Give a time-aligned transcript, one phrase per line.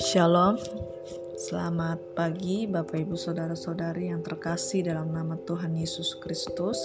[0.00, 0.56] Shalom,
[1.36, 6.80] selamat pagi Bapak Ibu Saudara-saudari yang terkasih dalam nama Tuhan Yesus Kristus.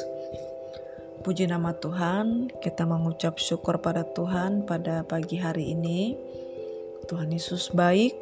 [1.23, 6.20] Puji nama Tuhan, kita mengucap syukur pada Tuhan pada pagi hari ini.
[7.08, 8.20] Tuhan Yesus baik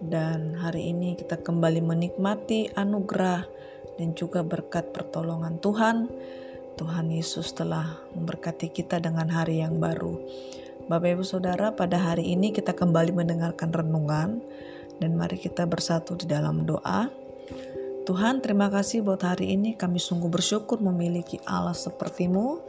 [0.00, 3.44] dan hari ini kita kembali menikmati anugerah
[4.00, 6.08] dan juga berkat pertolongan Tuhan.
[7.14, 10.18] Yesus telah memberkati kita dengan hari yang baru.
[10.90, 14.42] Bapak Ibu Saudara, pada hari ini kita kembali mendengarkan renungan
[14.98, 17.06] dan mari kita bersatu di dalam doa.
[18.04, 22.60] Tuhan, terima kasih buat hari ini kami sungguh bersyukur memiliki Allah sepertimu.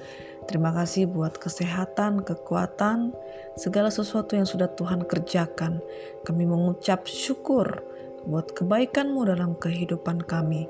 [0.45, 3.11] Terima kasih buat kesehatan, kekuatan,
[3.57, 5.81] segala sesuatu yang sudah Tuhan kerjakan.
[6.23, 7.83] Kami mengucap syukur
[8.25, 10.69] buat kebaikanmu dalam kehidupan kami.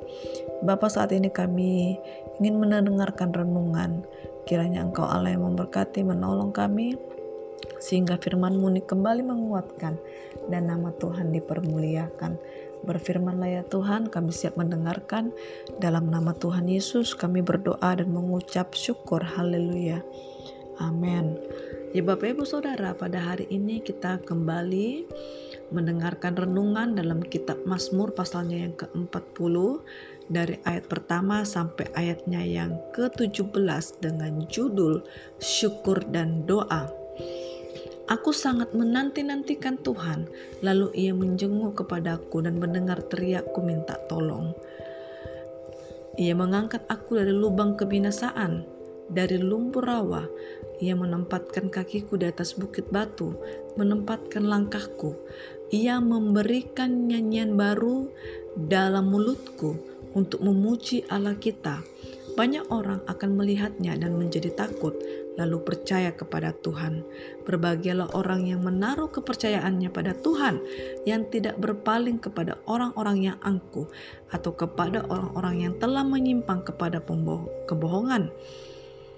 [0.64, 2.00] Bapak saat ini kami
[2.40, 4.04] ingin mendengarkan renungan.
[4.46, 6.94] Kiranya Engkau Allah yang memberkati, menolong kami,
[7.82, 9.98] sehingga firman-Mu kembali menguatkan
[10.50, 12.38] dan nama Tuhan dipermuliakan.
[12.86, 15.34] Berfirmanlah ya Tuhan, kami siap mendengarkan.
[15.82, 19.26] Dalam nama Tuhan Yesus kami berdoa dan mengucap syukur.
[19.26, 20.06] Haleluya.
[20.78, 21.40] Amin.
[21.96, 25.08] Ya Bapak Ibu Saudara, pada hari ini kita kembali
[25.74, 29.56] mendengarkan renungan dalam kitab Mazmur pasalnya yang ke-40
[30.30, 35.02] dari ayat pertama sampai ayatnya yang ke-17 dengan judul
[35.38, 36.90] Syukur dan Doa.
[38.06, 40.30] Aku sangat menanti-nantikan Tuhan,
[40.62, 44.54] lalu ia menjenguk kepadaku dan mendengar teriakku minta tolong.
[46.16, 48.75] Ia mengangkat aku dari lubang kebinasaan,
[49.10, 50.26] dari lumpur rawa.
[50.84, 53.36] Ia menempatkan kakiku di atas bukit batu,
[53.80, 55.16] menempatkan langkahku.
[55.72, 58.12] Ia memberikan nyanyian baru
[58.56, 59.76] dalam mulutku
[60.16, 61.84] untuk memuji Allah kita.
[62.36, 64.92] Banyak orang akan melihatnya dan menjadi takut,
[65.40, 67.04] lalu percaya kepada Tuhan.
[67.48, 70.60] Berbahagialah orang yang menaruh kepercayaannya pada Tuhan,
[71.08, 73.88] yang tidak berpaling kepada orang-orang yang angkuh
[74.36, 77.00] atau kepada orang-orang yang telah menyimpang kepada
[77.72, 78.28] kebohongan.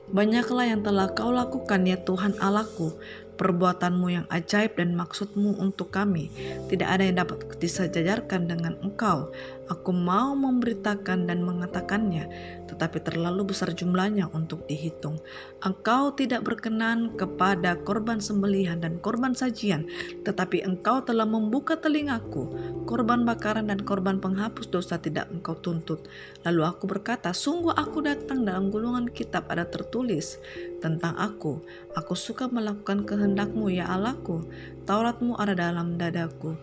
[0.07, 2.95] Banyaklah yang telah kau lakukan ya Tuhan Allahku,
[3.35, 6.31] perbuatanmu yang ajaib dan maksudmu untuk kami.
[6.72, 9.35] Tidak ada yang dapat disejajarkan dengan engkau.
[9.67, 12.31] Aku mau memberitakan dan mengatakannya,
[12.72, 15.19] tetapi terlalu besar jumlahnya untuk dihitung.
[15.59, 19.83] Engkau tidak berkenan kepada korban sembelihan dan korban sajian,
[20.23, 22.47] tetapi engkau telah membuka telingaku.
[22.88, 26.07] Korban bakaran dan korban penghapus dosa tidak engkau tuntut.
[26.47, 30.39] Lalu aku berkata, sungguh aku datang dalam gulungan kitab ada tertulis
[30.79, 31.59] tentang aku.
[31.99, 34.47] Aku suka melakukan kehendakmu ya Allahku.
[34.88, 36.55] Tauratmu ada dalam dadaku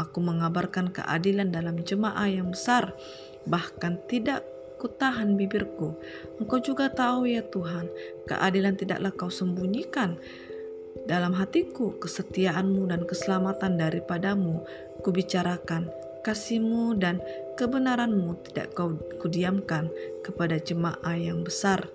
[0.00, 2.96] Aku mengabarkan keadilan dalam jemaah yang besar,
[3.44, 4.40] bahkan tidak
[4.80, 5.94] kutahan bibirku.
[6.40, 7.86] Engkau juga tahu ya Tuhan,
[8.24, 10.16] keadilan tidaklah kau sembunyikan.
[11.04, 14.64] Dalam hatiku, kesetiaanmu dan keselamatan daripadamu,
[15.04, 15.92] kubicarakan
[16.22, 17.18] kasihmu dan
[17.58, 19.90] kebenaranmu tidak kau kudiamkan
[20.22, 21.90] kepada jemaah yang besar.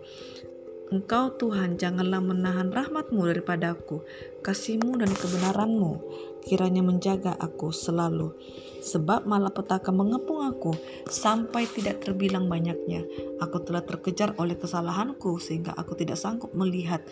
[0.88, 4.08] Engkau Tuhan janganlah menahan rahmatmu daripadaku,
[4.40, 6.00] kasihmu dan kebenaranmu
[6.48, 8.32] kiranya menjaga aku selalu.
[8.80, 10.72] Sebab malapetaka mengepung aku
[11.12, 13.04] sampai tidak terbilang banyaknya.
[13.44, 17.04] Aku telah terkejar oleh kesalahanku sehingga aku tidak sanggup melihat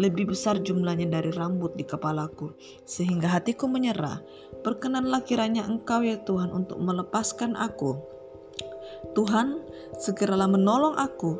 [0.00, 2.56] lebih besar jumlahnya dari rambut di kepalaku.
[2.88, 4.24] Sehingga hatiku menyerah.
[4.64, 8.00] Berkenanlah kiranya engkau ya Tuhan untuk melepaskan aku.
[9.12, 9.60] Tuhan,
[10.00, 11.36] segeralah menolong aku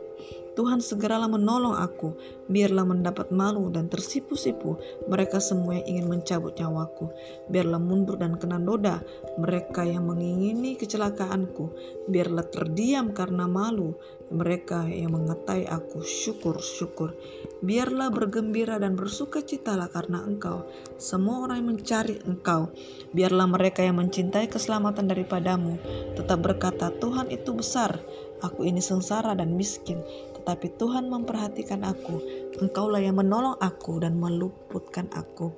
[0.59, 2.19] Tuhan segeralah menolong aku,
[2.51, 4.75] biarlah mendapat malu dan tersipu-sipu
[5.07, 7.15] mereka semua yang ingin mencabut nyawaku.
[7.47, 8.99] Biarlah mundur dan kena noda
[9.39, 11.71] mereka yang mengingini kecelakaanku.
[12.11, 13.95] Biarlah terdiam karena malu
[14.35, 16.03] mereka yang mengatai aku.
[16.03, 17.15] Syukur-syukur.
[17.63, 20.67] Biarlah bergembira dan bersuka citalah karena engkau.
[20.99, 22.75] Semua orang yang mencari engkau.
[23.15, 25.79] Biarlah mereka yang mencintai keselamatan daripadamu
[26.19, 28.03] tetap berkata, Tuhan itu besar.
[28.39, 29.99] Aku ini sengsara dan miskin,
[30.39, 32.23] tetapi Tuhan memperhatikan aku.
[32.63, 35.51] Engkaulah yang menolong aku dan meluputkan aku.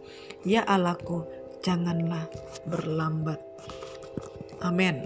[0.43, 1.29] Ya Allahku,
[1.61, 2.25] janganlah
[2.65, 3.39] berlambat.
[4.65, 5.05] Amin.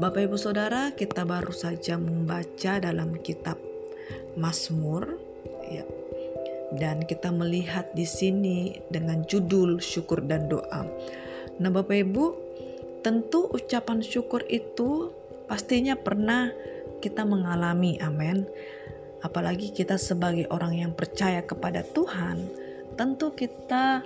[0.00, 3.60] Bapak Ibu Saudara, kita baru saja membaca dalam kitab
[4.34, 5.18] Mazmur
[5.68, 5.84] ya.
[6.70, 10.86] Dan kita melihat di sini dengan judul syukur dan doa.
[11.58, 12.24] Nah, Bapak Ibu,
[13.02, 15.10] tentu ucapan syukur itu
[15.50, 16.48] pastinya pernah
[17.00, 18.44] kita mengalami, amin.
[19.20, 22.48] Apalagi kita sebagai orang yang percaya kepada Tuhan,
[22.96, 24.04] tentu kita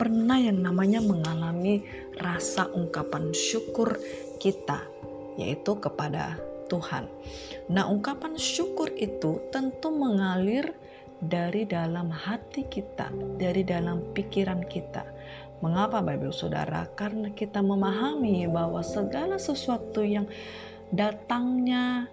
[0.00, 1.84] pernah yang namanya mengalami
[2.16, 4.00] rasa ungkapan syukur
[4.40, 4.84] kita,
[5.36, 6.40] yaitu kepada
[6.72, 7.04] Tuhan.
[7.68, 10.72] Nah, ungkapan syukur itu tentu mengalir
[11.20, 15.04] dari dalam hati kita, dari dalam pikiran kita.
[15.60, 16.88] Mengapa Bapak Saudara?
[16.96, 20.24] Karena kita memahami bahwa segala sesuatu yang
[20.88, 22.08] datangnya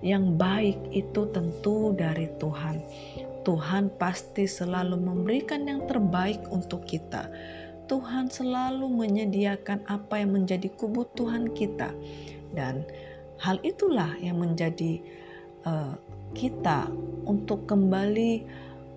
[0.00, 2.80] yang baik itu tentu dari Tuhan.
[3.40, 7.28] Tuhan pasti selalu memberikan yang terbaik untuk kita.
[7.88, 11.90] Tuhan selalu menyediakan apa yang menjadi kebutuhan kita,
[12.54, 12.86] dan
[13.42, 15.02] hal itulah yang menjadi
[15.66, 15.98] uh,
[16.30, 16.86] kita
[17.26, 18.46] untuk kembali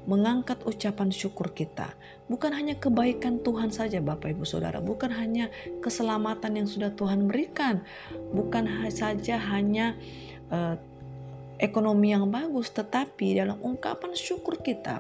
[0.06, 1.90] mengangkat ucapan syukur kita.
[2.30, 5.48] Bukan hanya kebaikan Tuhan saja Bapak Ibu Saudara, bukan hanya
[5.82, 7.82] keselamatan yang sudah Tuhan berikan,
[8.36, 9.98] bukan saja hanya
[10.54, 10.78] uh,
[11.64, 15.00] ekonomi yang bagus, tetapi dalam ungkapan syukur kita,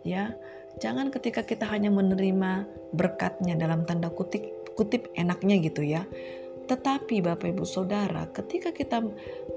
[0.00, 0.32] ya,
[0.80, 2.64] jangan ketika kita hanya menerima
[2.96, 6.08] berkatnya dalam tanda kutip kutip enaknya gitu ya.
[6.64, 9.02] Tetapi Bapak Ibu Saudara, ketika kita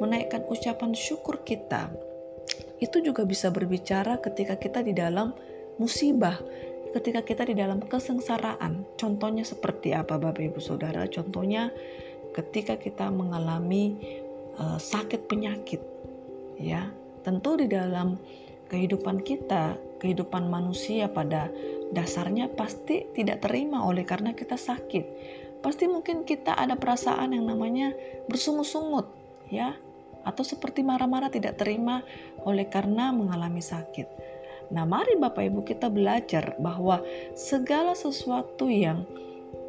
[0.02, 1.94] menaikkan ucapan syukur kita,
[2.84, 5.32] itu juga bisa berbicara ketika kita di dalam
[5.80, 6.36] musibah,
[6.92, 8.84] ketika kita di dalam kesengsaraan.
[9.00, 11.06] Contohnya seperti apa Bapak Ibu Saudara?
[11.08, 11.70] Contohnya
[12.34, 13.94] ketika kita mengalami
[14.58, 15.93] uh, sakit penyakit.
[16.60, 16.90] Ya,
[17.26, 18.18] tentu di dalam
[18.70, 21.50] kehidupan kita, kehidupan manusia pada
[21.94, 25.06] dasarnya pasti tidak terima oleh karena kita sakit.
[25.64, 27.96] Pasti mungkin kita ada perasaan yang namanya
[28.28, 29.08] bersungut-sungut,
[29.48, 29.78] ya
[30.24, 32.02] atau seperti marah-marah tidak terima
[32.48, 34.08] oleh karena mengalami sakit.
[34.72, 37.04] Nah, mari Bapak Ibu kita belajar bahwa
[37.36, 39.04] segala sesuatu yang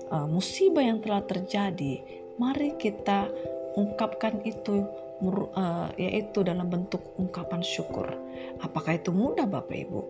[0.08, 2.00] uh, musibah yang telah terjadi,
[2.38, 3.28] mari kita
[3.74, 4.86] ungkapkan itu
[5.32, 8.10] uh, yaitu dalam bentuk ungkapan syukur.
[8.60, 10.00] Apakah itu mudah Bapak Ibu?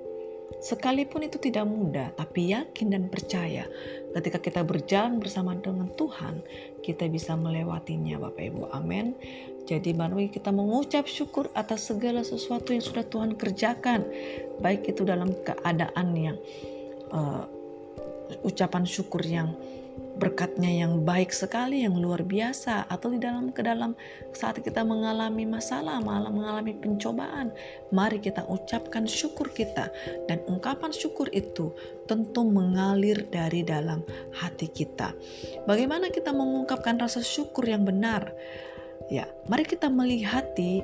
[0.61, 3.69] Sekalipun itu tidak mudah, tapi yakin dan percaya
[4.15, 6.41] ketika kita berjalan bersama dengan Tuhan,
[6.81, 8.63] kita bisa melewatinya Bapak Ibu.
[8.73, 9.17] Amin.
[9.65, 14.05] Jadi mari kita mengucap syukur atas segala sesuatu yang sudah Tuhan kerjakan,
[14.61, 16.37] baik itu dalam keadaan yang
[17.09, 17.49] uh,
[18.45, 19.57] ucapan syukur yang
[20.15, 23.99] berkatnya yang baik sekali, yang luar biasa, atau di dalam ke dalam
[24.31, 27.51] saat kita mengalami masalah, malah mengalami pencobaan,
[27.91, 29.91] mari kita ucapkan syukur kita
[30.31, 31.75] dan ungkapan syukur itu
[32.07, 35.11] tentu mengalir dari dalam hati kita.
[35.67, 38.31] Bagaimana kita mengungkapkan rasa syukur yang benar?
[39.11, 40.81] Ya, mari kita melihat di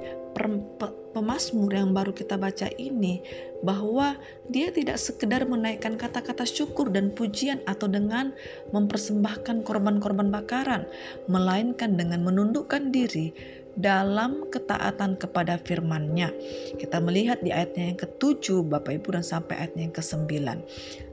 [1.11, 3.23] pemazmur yang baru kita baca ini
[3.61, 4.17] bahwa
[4.49, 8.33] dia tidak sekedar menaikkan kata-kata syukur dan pujian atau dengan
[8.73, 10.89] mempersembahkan korban-korban bakaran,
[11.29, 16.35] melainkan dengan menundukkan diri dalam ketaatan kepada firman-Nya.
[16.79, 20.31] Kita melihat di ayatnya yang ke-7 Bapak Ibu dan sampai ayatnya yang ke-9.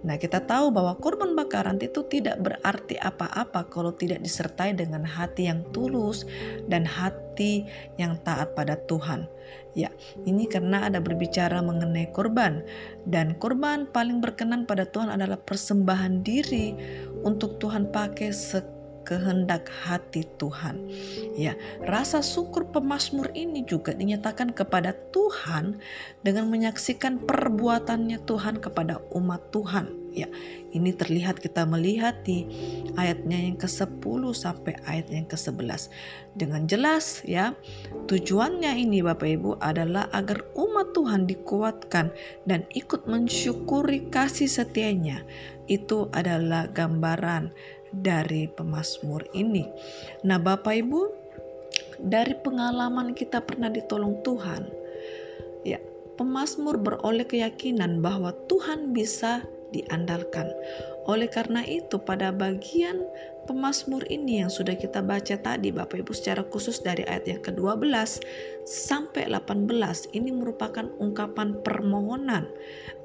[0.05, 5.49] Nah, kita tahu bahwa korban bakaran itu tidak berarti apa-apa kalau tidak disertai dengan hati
[5.49, 6.25] yang tulus
[6.65, 7.67] dan hati
[7.97, 9.29] yang taat pada Tuhan.
[9.77, 9.93] Ya,
[10.25, 12.65] ini karena ada berbicara mengenai korban
[13.05, 16.73] dan korban paling berkenan pada Tuhan adalah persembahan diri
[17.21, 18.33] untuk Tuhan pakai
[19.07, 20.83] kehendak hati Tuhan.
[21.39, 21.55] Ya,
[21.87, 25.79] rasa syukur pemazmur ini juga dinyatakan kepada Tuhan
[26.27, 30.11] dengan menyaksikan perbuatannya Tuhan kepada umat Tuhan.
[30.11, 30.27] Ya,
[30.73, 32.49] ini terlihat kita melihat di
[32.97, 35.93] ayatnya yang ke-10 sampai ayat yang ke-11.
[36.33, 37.53] Dengan jelas ya,
[38.09, 42.09] tujuannya ini Bapak Ibu adalah agar umat Tuhan dikuatkan
[42.49, 45.21] dan ikut mensyukuri kasih setianya.
[45.69, 47.53] Itu adalah gambaran
[47.93, 49.67] dari pemazmur ini.
[50.23, 51.01] Nah, Bapak Ibu,
[52.01, 54.69] dari pengalaman kita pernah ditolong Tuhan,
[55.65, 55.79] ya,
[56.15, 60.47] pemazmur beroleh keyakinan bahwa Tuhan bisa diandalkan.
[61.07, 62.99] Oleh karena itu, pada bagian
[63.47, 68.19] Pemasmur ini yang sudah kita baca tadi Bapak Ibu secara khusus dari ayat yang ke-12
[68.67, 69.71] sampai 18
[70.11, 72.51] ini merupakan ungkapan permohonan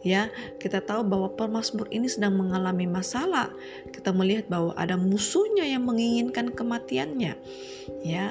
[0.02, 0.28] ya.
[0.58, 3.54] Kita tahu bahwa pemasmur ini sedang mengalami masalah.
[3.94, 7.38] Kita melihat bahwa ada musuhnya yang menginginkan kematiannya
[8.02, 8.28] ya.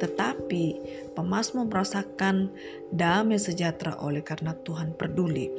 [0.00, 0.64] Tetapi
[1.12, 2.50] pemasmur merasakan
[2.90, 5.52] damai sejahtera oleh karena Tuhan peduli.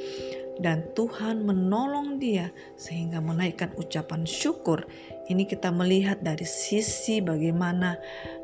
[0.61, 4.85] Dan Tuhan menolong dia sehingga menaikkan ucapan syukur
[5.29, 7.99] ini kita melihat dari sisi bagaimana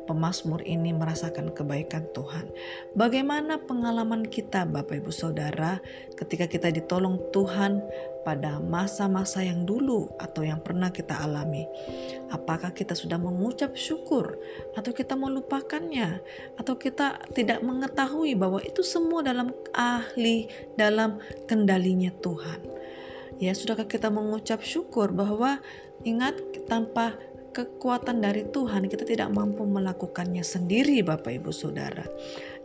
[0.08, 2.48] pemazmur ini merasakan kebaikan Tuhan.
[2.96, 5.82] Bagaimana pengalaman kita Bapak Ibu Saudara
[6.16, 7.84] ketika kita ditolong Tuhan
[8.24, 11.68] pada masa-masa yang dulu atau yang pernah kita alami.
[12.32, 14.40] Apakah kita sudah mengucap syukur
[14.76, 16.20] atau kita melupakannya
[16.56, 22.60] atau kita tidak mengetahui bahwa itu semua dalam ahli dalam kendalinya Tuhan.
[23.38, 25.62] Ya, sudahkah kita mengucap syukur bahwa
[26.06, 26.38] Ingat,
[26.68, 27.16] tanpa
[27.56, 32.06] kekuatan dari Tuhan kita tidak mampu melakukannya sendiri Bapak Ibu Saudara.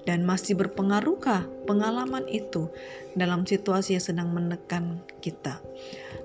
[0.03, 2.67] Dan masih berpengaruhkah pengalaman itu
[3.15, 5.63] dalam situasi yang sedang menekan kita?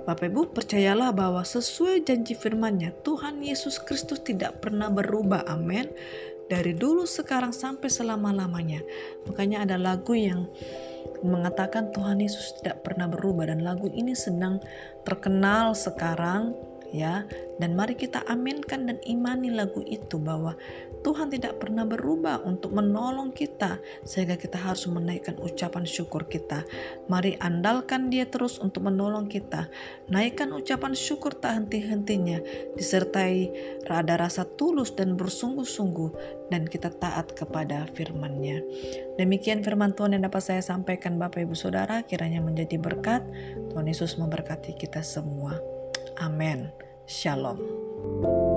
[0.03, 5.47] Bapak Ibu percayalah bahwa sesuai janji firman-Nya Tuhan Yesus Kristus tidak pernah berubah.
[5.47, 5.87] Amin.
[6.50, 8.83] Dari dulu sekarang sampai selama-lamanya.
[9.31, 10.50] Makanya ada lagu yang
[11.23, 14.59] mengatakan Tuhan Yesus tidak pernah berubah dan lagu ini sedang
[15.07, 16.57] terkenal sekarang
[16.92, 17.26] ya.
[17.59, 20.54] Dan mari kita aminkan dan imani lagu itu bahwa
[21.02, 26.62] Tuhan tidak pernah berubah untuk menolong kita sehingga kita harus menaikkan ucapan syukur kita.
[27.11, 29.66] Mari andalkan dia terus untuk menolong kita.
[30.11, 32.42] Naikkan ucapan syukur tak henti-hentinya.
[32.75, 33.50] Disertai
[33.90, 38.62] ada rasa tulus dan bersungguh-sungguh dan kita taat kepada firman-Nya.
[39.18, 42.02] Demikian firman Tuhan yang dapat saya sampaikan Bapak Ibu Saudara.
[42.07, 43.23] Kiranya menjadi berkat.
[43.75, 45.78] Tuhan Yesus memberkati kita semua
[46.21, 46.73] Amin.
[47.07, 48.48] Shalom.